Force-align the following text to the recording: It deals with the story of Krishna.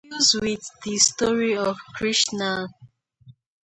It 0.03 0.09
deals 0.09 0.33
with 0.41 0.69
the 0.83 0.97
story 0.97 1.55
of 1.55 1.77
Krishna. 1.93 2.69